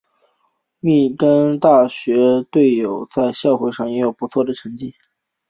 [0.79, 4.95] 密歇根大学狼獾队的校友在奥运会上也有不错的成绩。